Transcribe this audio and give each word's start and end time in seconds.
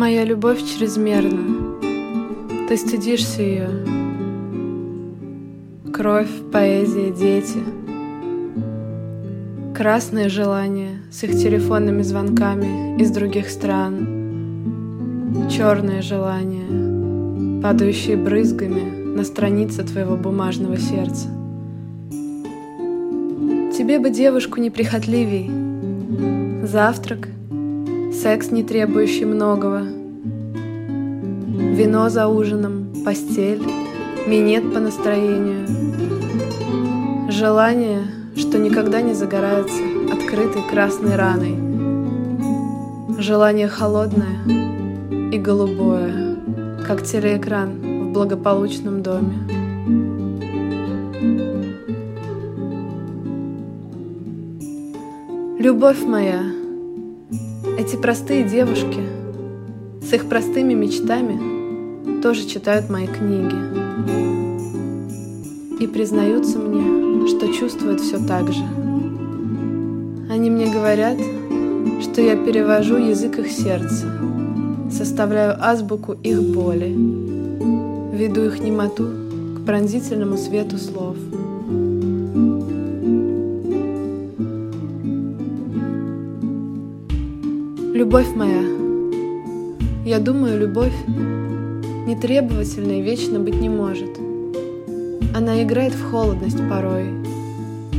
Моя 0.00 0.24
любовь 0.24 0.62
чрезмерна, 0.64 1.76
ты 2.66 2.76
стыдишься 2.78 3.42
ее. 3.42 3.68
Кровь, 5.92 6.30
поэзия, 6.50 7.10
дети. 7.10 7.58
Красные 9.76 10.30
желания 10.30 11.02
с 11.12 11.22
их 11.24 11.32
телефонными 11.32 12.00
звонками 12.00 12.98
из 12.98 13.10
других 13.10 13.50
стран. 13.50 15.46
Черные 15.50 16.00
желания, 16.00 17.60
падающие 17.60 18.16
брызгами 18.16 19.14
на 19.14 19.22
странице 19.22 19.82
твоего 19.82 20.16
бумажного 20.16 20.78
сердца. 20.78 21.28
Тебе 23.76 23.98
бы 23.98 24.08
девушку 24.08 24.60
неприхотливей. 24.60 25.50
Завтрак, 26.66 27.28
секс, 28.12 28.50
не 28.50 28.62
требующий 28.62 29.24
многого— 29.24 29.86
Вино 31.80 32.10
за 32.10 32.28
ужином, 32.28 32.92
постель, 33.06 33.62
минет 34.26 34.70
по 34.74 34.80
настроению. 34.80 35.66
Желание, 37.30 38.02
что 38.36 38.58
никогда 38.58 39.00
не 39.00 39.14
загорается 39.14 39.82
открытой 40.12 40.62
красной 40.68 41.16
раной. 41.16 41.56
Желание 43.18 43.68
холодное 43.68 44.44
и 45.32 45.38
голубое, 45.38 46.36
как 46.86 47.02
телеэкран 47.02 47.70
в 47.80 48.12
благополучном 48.12 49.02
доме. 49.02 49.38
Любовь 55.58 56.02
моя, 56.02 56.42
эти 57.80 57.96
простые 57.96 58.44
девушки 58.44 59.00
с 60.02 60.12
их 60.12 60.28
простыми 60.28 60.74
мечтами— 60.74 61.50
тоже 62.22 62.46
читают 62.46 62.90
мои 62.90 63.06
книги 63.06 63.56
и 65.82 65.86
признаются 65.86 66.58
мне, 66.58 67.26
что 67.26 67.52
чувствуют 67.52 68.00
все 68.00 68.18
так 68.18 68.52
же. 68.52 68.62
Они 70.30 70.50
мне 70.50 70.70
говорят, 70.70 71.16
что 72.02 72.20
я 72.20 72.36
перевожу 72.36 72.96
язык 72.96 73.38
их 73.38 73.50
сердца, 73.50 74.06
составляю 74.90 75.56
азбуку 75.58 76.12
их 76.12 76.42
боли, 76.42 76.94
веду 78.14 78.44
их 78.44 78.60
немоту 78.60 79.08
к 79.56 79.64
пронзительному 79.64 80.36
свету 80.36 80.76
слов. 80.76 81.16
Любовь 88.10 88.34
моя, 88.34 88.64
я 90.04 90.18
думаю, 90.18 90.58
любовь 90.58 90.92
нетребовательной 92.08 93.02
вечно 93.02 93.38
быть 93.38 93.54
не 93.60 93.68
может. 93.68 94.18
Она 95.32 95.62
играет 95.62 95.92
в 95.92 96.10
холодность 96.10 96.58
порой, 96.68 97.04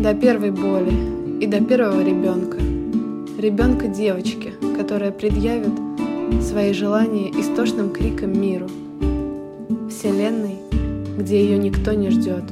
до 0.00 0.14
первой 0.14 0.52
боли 0.52 0.92
и 1.40 1.48
до 1.48 1.60
первого 1.60 2.04
ребенка. 2.04 2.56
Ребенка 3.36 3.88
девочки, 3.88 4.52
которая 4.78 5.10
предъявит 5.10 5.74
свои 6.40 6.72
желания 6.72 7.28
истошным 7.30 7.90
криком 7.90 8.40
миру. 8.40 8.68
Вселенной, 9.90 10.58
где 11.18 11.42
ее 11.42 11.58
никто 11.58 11.94
не 11.94 12.10
ждет. 12.10 12.44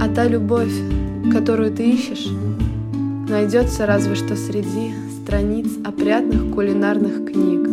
А 0.00 0.08
та 0.14 0.28
любовь, 0.28 0.72
которую 1.32 1.72
ты 1.72 1.90
ищешь, 1.90 2.28
найдется 3.32 3.86
разве 3.86 4.14
что 4.14 4.36
среди 4.36 4.92
страниц 5.22 5.66
опрятных 5.84 6.54
кулинарных 6.54 7.24
книг. 7.24 7.66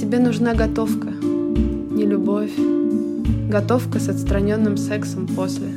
Тебе 0.00 0.18
нужна 0.18 0.52
готовка, 0.52 1.10
не 1.10 2.06
любовь, 2.06 2.50
готовка 3.48 4.00
с 4.00 4.08
отстраненным 4.08 4.76
сексом 4.76 5.28
после. 5.28 5.68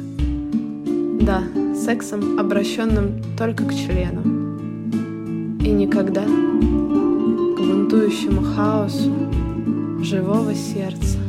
Да, 1.21 1.43
сексом, 1.75 2.39
обращенным 2.39 3.21
только 3.37 3.65
к 3.65 3.73
члену. 3.75 4.23
И 5.61 5.69
никогда 5.69 6.23
к 6.23 7.59
бунтующему 7.59 8.41
хаосу 8.41 9.13
живого 10.01 10.55
сердца. 10.55 11.19